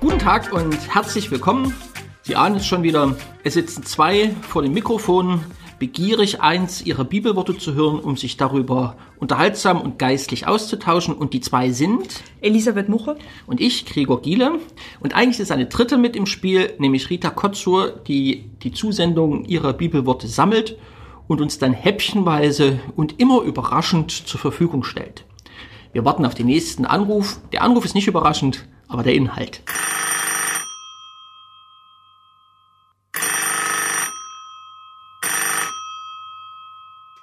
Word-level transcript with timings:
Guten 0.00 0.18
Tag 0.18 0.52
und 0.54 0.94
herzlich 0.94 1.30
willkommen. 1.30 1.74
Sie 2.22 2.34
ahnen 2.34 2.56
es 2.56 2.66
schon 2.66 2.82
wieder. 2.82 3.14
Es 3.44 3.54
sitzen 3.54 3.82
zwei 3.82 4.34
vor 4.48 4.62
dem 4.62 4.72
Mikrofon, 4.72 5.44
begierig 5.78 6.40
eins 6.40 6.80
ihrer 6.80 7.04
Bibelworte 7.04 7.58
zu 7.58 7.74
hören, 7.74 8.00
um 8.00 8.16
sich 8.16 8.38
darüber 8.38 8.96
unterhaltsam 9.18 9.82
und 9.82 9.98
geistlich 9.98 10.46
auszutauschen. 10.46 11.14
Und 11.14 11.34
die 11.34 11.42
zwei 11.42 11.72
sind 11.72 12.22
Elisabeth 12.40 12.88
Muche 12.88 13.18
und 13.46 13.60
ich, 13.60 13.84
Gregor 13.84 14.22
Giele. 14.22 14.60
Und 15.00 15.14
eigentlich 15.14 15.40
ist 15.40 15.52
eine 15.52 15.66
dritte 15.66 15.98
mit 15.98 16.16
im 16.16 16.24
Spiel, 16.24 16.72
nämlich 16.78 17.10
Rita 17.10 17.28
Kotzur, 17.28 18.00
die 18.08 18.48
die 18.62 18.72
Zusendung 18.72 19.44
ihrer 19.44 19.74
Bibelworte 19.74 20.26
sammelt 20.26 20.78
und 21.30 21.40
uns 21.40 21.58
dann 21.58 21.72
häppchenweise 21.72 22.80
und 22.96 23.20
immer 23.20 23.42
überraschend 23.42 24.10
zur 24.10 24.40
Verfügung 24.40 24.82
stellt. 24.82 25.24
Wir 25.92 26.04
warten 26.04 26.26
auf 26.26 26.34
den 26.34 26.46
nächsten 26.46 26.84
Anruf. 26.84 27.38
Der 27.52 27.62
Anruf 27.62 27.84
ist 27.84 27.94
nicht 27.94 28.08
überraschend, 28.08 28.66
aber 28.88 29.04
der 29.04 29.14
Inhalt. 29.14 29.62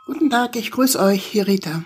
Guten 0.05 0.29
Tag, 0.29 0.55
ich 0.55 0.71
grüße 0.71 0.97
euch, 0.97 1.25
hier 1.25 1.45
Rita. 1.45 1.83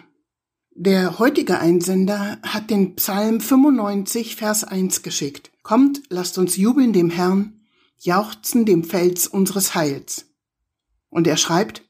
Der 0.76 1.18
heutige 1.18 1.60
Einsender 1.60 2.38
hat 2.44 2.70
den 2.70 2.96
Psalm 2.98 3.42
95, 3.42 4.36
Vers 4.36 4.64
1 4.64 5.02
geschickt. 5.02 5.50
Kommt, 5.64 6.04
lasst 6.10 6.38
uns 6.38 6.56
jubeln 6.56 6.94
dem 6.94 7.10
Herrn, 7.10 7.62
jauchzen 7.98 8.68
dem 8.68 8.84
Fels 8.84 9.26
unseres 9.26 9.74
Heils. 9.74 10.28
Und 11.10 11.26
er 11.26 11.38
schreibt, 11.38 11.82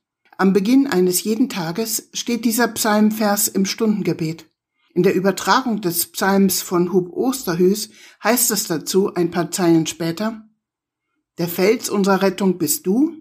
am 0.41 0.53
Beginn 0.53 0.87
eines 0.87 1.23
jeden 1.23 1.49
Tages 1.49 2.09
steht 2.13 2.45
dieser 2.45 2.67
Psalmvers 2.67 3.47
im 3.47 3.63
Stundengebet. 3.63 4.47
In 4.91 5.03
der 5.03 5.13
Übertragung 5.13 5.81
des 5.81 6.07
Psalms 6.07 6.63
von 6.63 6.91
Hub 6.91 7.13
Osterhüs 7.13 7.91
heißt 8.23 8.49
es 8.49 8.65
dazu 8.65 9.13
ein 9.13 9.29
paar 9.29 9.51
Zeilen 9.51 9.85
später, 9.85 10.49
Der 11.37 11.47
Fels 11.47 11.91
unserer 11.91 12.23
Rettung 12.23 12.57
bist 12.57 12.87
du, 12.87 13.13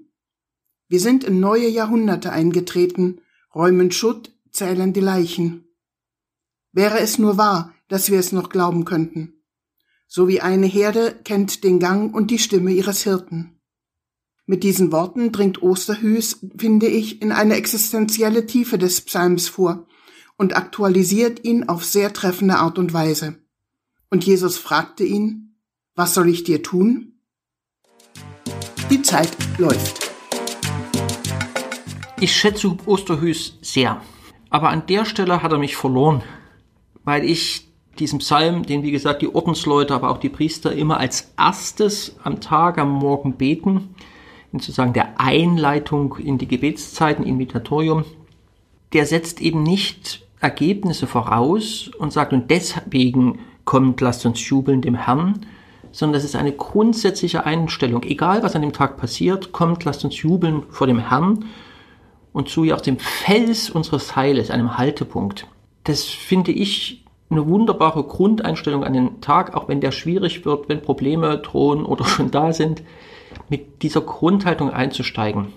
wir 0.89 0.99
sind 0.99 1.23
in 1.23 1.41
neue 1.41 1.69
Jahrhunderte 1.69 2.33
eingetreten, 2.33 3.21
räumen 3.55 3.91
Schutt, 3.91 4.35
zählen 4.51 4.95
die 4.95 5.01
Leichen. 5.01 5.67
Wäre 6.73 7.01
es 7.01 7.19
nur 7.19 7.37
wahr, 7.37 7.75
dass 7.89 8.11
wir 8.11 8.19
es 8.19 8.33
noch 8.33 8.49
glauben 8.49 8.87
könnten. 8.87 9.43
So 10.07 10.27
wie 10.27 10.41
eine 10.41 10.67
Herde 10.67 11.21
kennt 11.23 11.65
den 11.65 11.81
Gang 11.81 12.15
und 12.15 12.31
die 12.31 12.39
Stimme 12.39 12.71
ihres 12.71 13.03
Hirten. 13.03 13.60
Mit 14.51 14.65
diesen 14.65 14.91
Worten 14.91 15.31
dringt 15.31 15.63
Osterhüß, 15.63 16.45
finde 16.59 16.89
ich, 16.89 17.23
in 17.23 17.31
eine 17.31 17.55
existenzielle 17.55 18.47
Tiefe 18.47 18.79
des 18.79 19.01
Psalms 19.01 19.49
vor 19.49 19.87
und 20.37 20.57
aktualisiert 20.57 21.45
ihn 21.45 21.69
auf 21.69 21.85
sehr 21.85 22.13
treffende 22.13 22.57
Art 22.57 22.77
und 22.77 22.93
Weise. 22.93 23.37
Und 24.11 24.27
Jesus 24.27 24.59
fragte 24.59 25.05
ihn, 25.05 25.55
was 25.95 26.15
soll 26.15 26.29
ich 26.29 26.43
dir 26.43 26.65
tun? 26.65 27.13
Die 28.91 29.03
Zeit 29.03 29.31
läuft. 29.57 30.11
Ich 32.19 32.35
schätze 32.35 32.77
Osterhüß 32.87 33.59
sehr. 33.63 34.03
Aber 34.49 34.71
an 34.71 34.85
der 34.89 35.05
Stelle 35.05 35.45
hat 35.45 35.53
er 35.53 35.59
mich 35.59 35.77
verloren, 35.77 36.25
weil 37.05 37.25
ich 37.25 37.69
diesen 38.01 38.19
Psalm, 38.19 38.65
den 38.65 38.83
wie 38.83 38.91
gesagt 38.91 39.23
die 39.23 39.33
Ordensleute, 39.33 39.95
aber 39.95 40.11
auch 40.11 40.19
die 40.19 40.29
Priester 40.29 40.73
immer 40.73 40.97
als 40.97 41.35
erstes 41.39 42.17
am 42.25 42.41
Tag, 42.41 42.79
am 42.79 42.91
Morgen 42.91 43.37
beten, 43.37 43.95
sozusagen 44.53 44.93
der 44.93 45.21
Einleitung 45.21 46.17
in 46.17 46.39
die 46.39 46.49
Gebetszeiten, 46.49 47.25
Invitatorium, 47.25 48.05
der 48.93 49.07
setzt 49.07 49.41
eben 49.41 49.63
nicht 49.63 50.27
Ergebnisse 50.41 51.07
voraus 51.07 51.91
und 51.99 52.13
sagt, 52.13 52.33
und 52.33 52.51
deswegen 52.51 53.41
kommt, 53.65 54.01
lasst 54.01 54.27
uns 54.27 54.49
jubeln 54.49 54.83
dem 54.83 54.95
Herrn, 54.95 55.47
sondern 55.93 56.15
das 56.15 56.25
ist 56.25 56.37
eine 56.37 56.53
grundsätzliche 56.53 57.45
Einstellung. 57.45 58.03
Egal, 58.03 58.43
was 58.43 58.57
an 58.57 58.63
dem 58.63 58.73
Tag 58.73 58.97
passiert, 58.97 59.53
kommt, 59.53 59.85
lasst 59.85 60.05
uns 60.05 60.21
jubeln 60.23 60.65
vor 60.71 60.87
dem 60.87 60.99
Herrn 60.99 61.45
und 62.33 62.49
zu 62.49 62.65
ja 62.65 62.77
auch 62.77 62.81
dem 62.81 62.99
Fels 62.99 63.71
unseres 63.71 64.17
Heiles, 64.17 64.51
einem 64.51 64.79
Haltepunkt. 64.79 65.47
Das 65.85 66.05
finde 66.05 66.53
ich 66.53 67.05
eine 67.29 67.47
wunderbare 67.47 68.03
Grundeinstellung 68.03 68.85
an 68.85 68.93
den 68.93 69.21
Tag, 69.21 69.55
auch 69.55 69.69
wenn 69.69 69.81
der 69.81 69.93
schwierig 69.93 70.45
wird, 70.45 70.69
wenn 70.69 70.83
Probleme 70.83 71.39
drohen 71.39 71.85
oder 71.85 72.05
schon 72.05 72.31
da 72.31 72.53
sind, 72.53 72.83
mit 73.49 73.83
dieser 73.83 74.01
Grundhaltung 74.01 74.71
einzusteigen. 74.71 75.53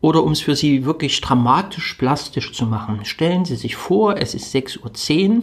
Oder 0.00 0.22
um 0.22 0.32
es 0.32 0.40
für 0.40 0.56
Sie 0.56 0.84
wirklich 0.84 1.20
dramatisch 1.20 1.94
plastisch 1.94 2.52
zu 2.52 2.66
machen. 2.66 3.04
Stellen 3.04 3.44
Sie 3.44 3.56
sich 3.56 3.76
vor, 3.76 4.16
es 4.16 4.34
ist 4.34 4.54
6.10 4.54 5.36
Uhr, 5.36 5.42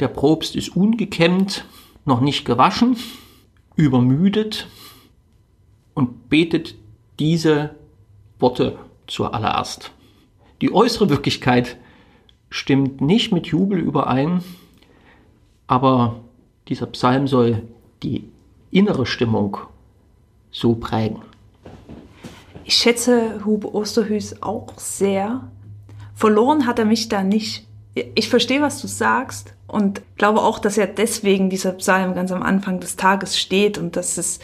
der 0.00 0.08
Probst 0.08 0.54
ist 0.56 0.76
ungekämmt, 0.76 1.64
noch 2.04 2.20
nicht 2.20 2.44
gewaschen, 2.44 2.96
übermüdet 3.74 4.68
und 5.94 6.28
betet 6.28 6.74
diese 7.18 7.74
Worte 8.38 8.78
zuallererst. 9.06 9.92
Die 10.60 10.72
äußere 10.72 11.08
Wirklichkeit 11.08 11.76
stimmt 12.50 13.00
nicht 13.00 13.32
mit 13.32 13.46
Jubel 13.46 13.78
überein, 13.78 14.42
aber 15.66 16.20
dieser 16.68 16.86
Psalm 16.86 17.26
soll 17.26 17.62
die 18.02 18.24
innere 18.70 19.06
Stimmung 19.06 19.58
so 20.56 20.74
prägen. 20.74 21.22
Ich 22.64 22.74
schätze 22.74 23.44
Hube 23.44 23.72
Osterhüß 23.74 24.42
auch 24.42 24.78
sehr. 24.78 25.48
Verloren 26.14 26.66
hat 26.66 26.78
er 26.78 26.84
mich 26.84 27.08
da 27.08 27.22
nicht. 27.22 27.66
Ich 28.14 28.28
verstehe, 28.28 28.62
was 28.62 28.80
du 28.80 28.88
sagst 28.88 29.54
und 29.66 30.02
glaube 30.16 30.40
auch, 30.40 30.58
dass 30.58 30.76
ja 30.76 30.86
deswegen 30.86 31.50
dieser 31.50 31.72
Psalm 31.72 32.14
ganz 32.14 32.32
am 32.32 32.42
Anfang 32.42 32.80
des 32.80 32.96
Tages 32.96 33.38
steht 33.38 33.78
und 33.78 33.96
dass 33.96 34.18
es 34.18 34.40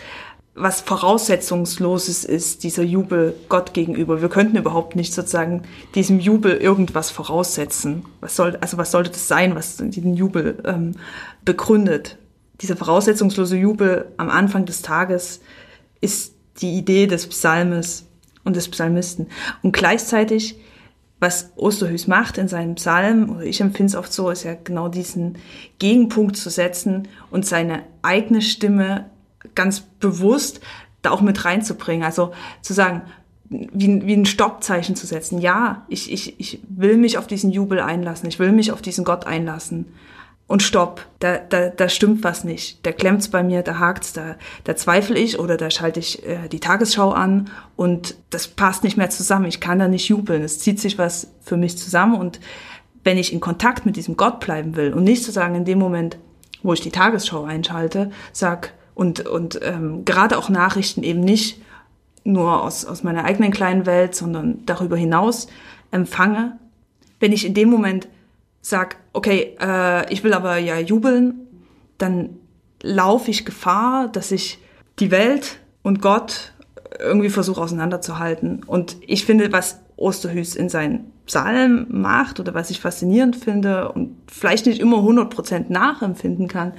was 0.55 0.83
Voraussetzungsloses 0.83 2.25
ist, 2.25 2.63
dieser 2.63 2.83
Jubel 2.83 3.35
Gott 3.49 3.73
gegenüber. 3.73 4.21
Wir 4.21 4.29
könnten 4.29 4.59
überhaupt 4.59 4.97
nicht 4.97 5.15
sozusagen 5.15 5.63
diesem 5.95 6.21
Jubel 6.21 6.59
irgendwas 6.59 7.11
voraussetzen. 7.11 8.05
Was 8.21 8.37
soll, 8.37 8.57
also 8.61 8.77
was 8.77 8.91
sollte 8.91 9.11
das 9.11 9.29
sein, 9.29 9.55
was 9.55 9.79
diesen 9.79 10.15
Jubel 10.15 10.59
ähm, 10.67 10.93
begründet? 11.47 12.19
Dieser 12.61 12.77
voraussetzungslose 12.77 13.57
Jubel 13.57 14.13
am 14.19 14.29
Anfang 14.29 14.67
des 14.67 14.83
Tages 14.83 15.41
ist 16.03 16.35
die 16.61 16.77
Idee 16.77 17.07
des 17.07 17.27
Psalmes 17.27 18.07
und 18.45 18.57
des 18.57 18.69
Psalmisten. 18.69 19.29
Und 19.63 19.73
gleichzeitig, 19.73 20.59
was 21.19 21.53
Osterhüß 21.57 22.09
macht 22.09 22.37
in 22.37 22.49
seinem 22.49 22.75
Psalm, 22.75 23.37
oder 23.37 23.45
ich 23.45 23.61
empfinde 23.63 23.93
es 23.93 23.97
oft 23.97 24.13
so, 24.13 24.29
ist 24.29 24.43
ja 24.43 24.55
genau 24.63 24.89
diesen 24.89 25.39
Gegenpunkt 25.79 26.37
zu 26.37 26.51
setzen 26.51 27.09
und 27.31 27.47
seine 27.47 27.85
eigene 28.03 28.43
Stimme 28.43 29.11
ganz 29.55 29.81
bewusst 29.81 30.61
da 31.01 31.11
auch 31.11 31.21
mit 31.21 31.45
reinzubringen. 31.45 32.05
Also 32.05 32.33
zu 32.61 32.75
sagen, 32.75 33.03
wie, 33.49 34.07
wie 34.07 34.15
ein 34.15 34.27
Stoppzeichen 34.27 34.97
zu 34.97 35.07
setzen. 35.07 35.39
Ja, 35.39 35.85
ich, 35.89 36.11
ich, 36.13 36.41
ich 36.41 36.61
will 36.69 36.97
mich 36.97 37.19
auf 37.19 37.27
diesen 37.27 37.51
Jubel 37.51 37.81
einlassen. 37.81 38.29
Ich 38.29 38.39
will 38.39 38.53
mich 38.53 38.73
auf 38.73 38.83
diesen 38.83 39.05
Gott 39.05 39.27
einlassen. 39.27 39.87
Und 40.53 40.63
stopp, 40.63 41.07
da, 41.19 41.39
da, 41.39 41.71
da 41.71 41.89
stimmt 41.89 42.25
was 42.25 42.45
nicht. 42.45 42.85
Da 42.85 42.93
klemmt's 42.93 43.29
bei 43.29 43.43
mir, 43.43 43.63
da 43.63 43.79
hakt's, 43.79 44.13
da, 44.13 44.37
da 44.65 44.77
zweifle 44.77 45.19
ich 45.19 45.39
oder 45.39 45.57
da 45.57 45.71
schalte 45.71 45.99
ich 45.99 46.27
äh, 46.27 46.47
die 46.49 46.61
Tagesschau 46.61 47.11
an 47.11 47.49
und 47.75 48.17
das 48.29 48.49
passt 48.49 48.85
nicht 48.85 48.99
mehr 48.99 49.09
zusammen. 49.09 49.47
Ich 49.47 49.61
kann 49.61 49.79
da 49.79 49.89
nicht 49.89 50.11
jubeln. 50.11 50.43
Es 50.43 50.59
zieht 50.59 50.79
sich 50.79 50.99
was 50.99 51.33
für 51.41 51.57
mich 51.57 51.79
zusammen 51.79 52.17
und 52.17 52.39
wenn 53.03 53.17
ich 53.17 53.33
in 53.33 53.41
Kontakt 53.41 53.87
mit 53.87 53.97
diesem 53.97 54.19
Gott 54.19 54.41
bleiben 54.41 54.77
will 54.77 54.93
und 54.93 55.05
nicht 55.05 55.25
zu 55.25 55.33
sagen 55.33 55.55
in 55.55 55.65
dem 55.65 55.79
Moment, 55.79 56.19
wo 56.63 56.75
ich 56.75 56.83
die 56.83 56.91
Tagesschau 56.91 57.45
einschalte, 57.45 58.11
sag, 58.35 58.75
und, 58.95 59.27
und 59.27 59.59
ähm, 59.63 60.05
gerade 60.05 60.37
auch 60.37 60.51
Nachrichten 60.51 61.03
eben 61.03 61.21
nicht 61.21 61.63
nur 62.25 62.63
aus, 62.63 62.85
aus 62.85 63.03
meiner 63.03 63.25
eigenen 63.25 63.53
kleinen 63.53 63.87
Welt, 63.87 64.15
sondern 64.15 64.67
darüber 64.67 64.99
hinaus 64.99 65.47
empfange, 65.93 66.59
wenn 67.21 67.33
ich 67.33 67.47
in 67.47 67.55
dem 67.55 67.71
Moment 67.71 68.07
sag, 68.63 68.97
okay, 69.13 69.57
äh, 69.61 70.11
ich 70.13 70.25
will 70.25 70.33
aber 70.33 70.57
ja 70.57 70.79
jubeln, 70.79 71.47
dann 71.99 72.39
laufe 72.81 73.31
ich 73.31 73.45
Gefahr, 73.45 74.09
dass 74.09 74.33
ich 74.33 74.59
die 74.99 75.11
Welt 75.11 75.59
und 75.83 76.01
Gott 76.01 76.53
irgendwie 76.99 77.29
versuche 77.29 77.61
auseinanderzuhalten. 77.61 78.63
Und 78.65 78.97
ich 79.07 79.25
finde, 79.25 79.53
was 79.53 79.81
Osterhüß 79.97 80.57
in 80.57 80.69
seinen 80.69 81.13
Psalm 81.27 81.87
macht 81.91 82.41
oder 82.41 82.55
was 82.55 82.71
ich 82.71 82.81
faszinierend 82.81 83.37
finde 83.37 83.91
und 83.93 84.17
vielleicht 84.27 84.67
nicht 84.67 84.81
immer 84.81 84.99
100% 84.99 85.67
nachempfinden 85.69 86.49
kann, 86.49 86.73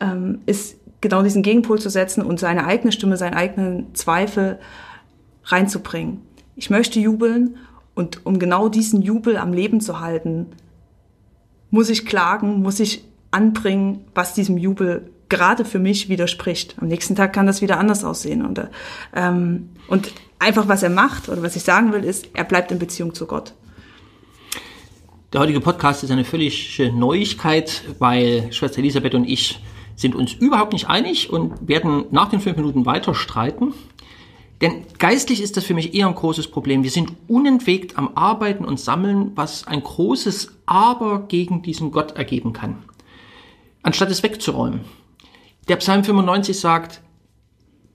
ähm, 0.00 0.40
ist 0.46 0.76
genau 1.00 1.22
diesen 1.22 1.42
Gegenpol 1.42 1.78
zu 1.78 1.90
setzen 1.90 2.22
und 2.22 2.40
seine 2.40 2.66
eigene 2.66 2.92
Stimme, 2.92 3.16
seinen 3.16 3.34
eigenen 3.34 3.94
Zweifel 3.94 4.58
reinzubringen. 5.44 6.20
Ich 6.56 6.70
möchte 6.70 7.00
jubeln 7.00 7.56
und 7.94 8.26
um 8.26 8.38
genau 8.38 8.68
diesen 8.68 9.02
Jubel 9.02 9.36
am 9.36 9.52
Leben 9.52 9.80
zu 9.80 10.00
halten, 10.00 10.46
muss 11.70 11.90
ich 11.90 12.06
klagen, 12.06 12.62
muss 12.62 12.80
ich 12.80 13.04
anbringen, 13.30 14.04
was 14.14 14.34
diesem 14.34 14.56
Jubel 14.56 15.10
gerade 15.28 15.64
für 15.64 15.78
mich 15.78 16.08
widerspricht. 16.08 16.76
Am 16.80 16.88
nächsten 16.88 17.14
Tag 17.14 17.32
kann 17.32 17.46
das 17.46 17.60
wieder 17.60 17.78
anders 17.78 18.04
aussehen. 18.04 18.44
Und, 18.44 18.60
ähm, 19.14 19.68
und 19.88 20.12
einfach, 20.38 20.68
was 20.68 20.82
er 20.82 20.90
macht 20.90 21.28
oder 21.28 21.42
was 21.42 21.56
ich 21.56 21.62
sagen 21.62 21.92
will, 21.92 22.04
ist, 22.04 22.28
er 22.34 22.44
bleibt 22.44 22.72
in 22.72 22.78
Beziehung 22.78 23.14
zu 23.14 23.26
Gott. 23.26 23.52
Der 25.32 25.42
heutige 25.42 25.60
Podcast 25.60 26.02
ist 26.02 26.10
eine 26.10 26.24
völlige 26.24 26.90
Neuigkeit, 26.92 27.82
weil 27.98 28.50
Schwester 28.50 28.78
Elisabeth 28.78 29.14
und 29.14 29.24
ich 29.28 29.60
sind 29.94 30.14
uns 30.14 30.32
überhaupt 30.32 30.72
nicht 30.72 30.88
einig 30.88 31.30
und 31.30 31.68
werden 31.68 32.06
nach 32.10 32.30
den 32.30 32.40
fünf 32.40 32.56
Minuten 32.56 32.86
weiter 32.86 33.14
streiten. 33.14 33.74
Denn 34.60 34.84
geistlich 34.98 35.40
ist 35.40 35.56
das 35.56 35.64
für 35.64 35.74
mich 35.74 35.94
eher 35.94 36.08
ein 36.08 36.14
großes 36.14 36.48
Problem. 36.48 36.82
Wir 36.82 36.90
sind 36.90 37.12
unentwegt 37.28 37.96
am 37.96 38.12
Arbeiten 38.16 38.64
und 38.64 38.80
Sammeln, 38.80 39.32
was 39.36 39.66
ein 39.66 39.82
großes 39.82 40.52
Aber 40.66 41.26
gegen 41.28 41.62
diesen 41.62 41.92
Gott 41.92 42.16
ergeben 42.16 42.52
kann. 42.52 42.82
Anstatt 43.82 44.10
es 44.10 44.22
wegzuräumen. 44.22 44.80
Der 45.68 45.76
Psalm 45.76 46.02
95 46.02 46.58
sagt, 46.58 47.02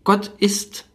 Gott 0.03 0.31
ist, 0.37 0.85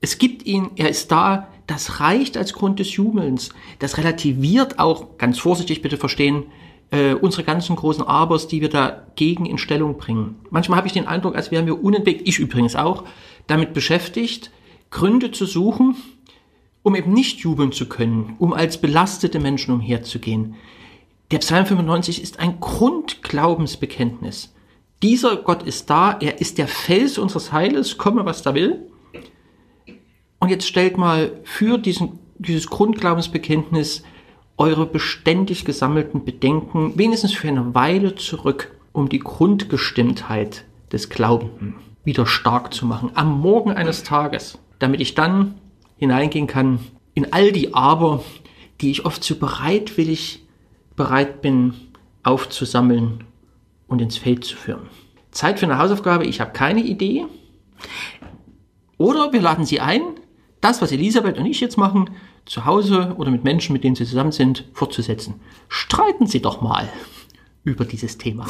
es 0.00 0.18
gibt 0.18 0.46
ihn, 0.46 0.70
er 0.76 0.88
ist 0.88 1.10
da, 1.10 1.48
das 1.66 2.00
reicht 2.00 2.36
als 2.36 2.52
Grund 2.52 2.78
des 2.78 2.94
Jubelns. 2.94 3.50
Das 3.80 3.98
relativiert 3.98 4.78
auch, 4.78 5.18
ganz 5.18 5.38
vorsichtig 5.38 5.82
bitte 5.82 5.96
verstehen, 5.96 6.44
äh, 6.90 7.14
unsere 7.14 7.42
ganzen 7.42 7.74
großen 7.74 8.04
Abers, 8.04 8.46
die 8.46 8.60
wir 8.60 8.68
dagegen 8.68 9.46
in 9.46 9.58
Stellung 9.58 9.96
bringen. 9.96 10.36
Manchmal 10.50 10.78
habe 10.78 10.86
ich 10.86 10.92
den 10.92 11.08
Eindruck, 11.08 11.34
als 11.34 11.50
wären 11.50 11.66
wir 11.66 11.82
unentwegt, 11.82 12.28
ich 12.28 12.38
übrigens 12.38 12.76
auch, 12.76 13.04
damit 13.48 13.74
beschäftigt, 13.74 14.52
Gründe 14.90 15.30
zu 15.30 15.46
suchen, 15.46 15.96
um 16.82 16.94
eben 16.94 17.12
nicht 17.12 17.40
jubeln 17.40 17.72
zu 17.72 17.88
können, 17.88 18.36
um 18.38 18.52
als 18.52 18.80
belastete 18.80 19.40
Menschen 19.40 19.74
umherzugehen. 19.74 20.54
Der 21.30 21.38
Psalm 21.38 21.66
95 21.66 22.22
ist 22.22 22.38
ein 22.38 22.60
Grundglaubensbekenntnis. 22.60 24.54
Dieser 25.02 25.36
Gott 25.36 25.64
ist 25.64 25.90
da, 25.90 26.16
er 26.20 26.40
ist 26.40 26.58
der 26.58 26.68
Fels 26.68 27.18
unseres 27.18 27.52
Heiles, 27.52 27.98
komme 27.98 28.24
was 28.24 28.42
da 28.42 28.54
will. 28.54 28.88
Und 30.38 30.48
jetzt 30.48 30.66
stellt 30.66 30.96
mal 30.96 31.40
für 31.42 31.78
diesen, 31.78 32.20
dieses 32.38 32.68
Grundglaubensbekenntnis 32.68 34.04
eure 34.56 34.86
beständig 34.86 35.64
gesammelten 35.64 36.24
Bedenken 36.24 36.96
wenigstens 36.96 37.32
für 37.32 37.48
eine 37.48 37.74
Weile 37.74 38.14
zurück, 38.14 38.74
um 38.92 39.08
die 39.08 39.18
Grundgestimmtheit 39.18 40.64
des 40.92 41.08
Glaubenden 41.10 41.74
wieder 42.04 42.26
stark 42.26 42.72
zu 42.72 42.86
machen 42.86 43.10
am 43.14 43.40
Morgen 43.40 43.72
eines 43.72 44.04
Tages, 44.04 44.58
damit 44.78 45.00
ich 45.00 45.14
dann 45.14 45.54
hineingehen 45.96 46.46
kann 46.46 46.80
in 47.14 47.32
all 47.32 47.52
die 47.52 47.74
Aber, 47.74 48.22
die 48.80 48.90
ich 48.90 49.04
oft 49.04 49.24
so 49.24 49.36
bereitwillig 49.36 50.44
bereit 50.96 51.40
bin 51.40 51.74
aufzusammeln 52.22 53.24
und 53.86 54.02
ins 54.02 54.18
Feld 54.18 54.44
zu 54.44 54.56
führen. 54.56 54.88
Zeit 55.30 55.58
für 55.58 55.66
eine 55.66 55.78
Hausaufgabe, 55.78 56.24
ich 56.24 56.40
habe 56.40 56.52
keine 56.52 56.82
Idee. 56.82 57.24
Oder 58.98 59.32
wir 59.32 59.40
laden 59.40 59.64
Sie 59.64 59.80
ein, 59.80 60.02
das, 60.60 60.82
was 60.82 60.92
Elisabeth 60.92 61.38
und 61.38 61.46
ich 61.46 61.60
jetzt 61.60 61.76
machen, 61.76 62.10
zu 62.46 62.64
Hause 62.64 63.14
oder 63.16 63.30
mit 63.30 63.44
Menschen, 63.44 63.72
mit 63.72 63.84
denen 63.84 63.96
Sie 63.96 64.06
zusammen 64.06 64.32
sind, 64.32 64.64
fortzusetzen. 64.72 65.40
Streiten 65.68 66.26
Sie 66.26 66.40
doch 66.40 66.60
mal 66.60 66.88
über 67.64 67.84
dieses 67.84 68.18
Thema. 68.18 68.46